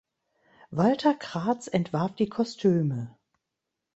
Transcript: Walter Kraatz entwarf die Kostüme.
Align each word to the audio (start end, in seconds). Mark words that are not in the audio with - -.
Walter 0.71 1.13
Kraatz 1.13 1.67
entwarf 1.67 2.15
die 2.15 2.27
Kostüme. 2.27 3.15